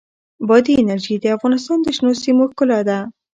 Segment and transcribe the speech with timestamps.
[0.47, 2.99] بادي انرژي د افغانستان د شنو سیمو ښکلا ده.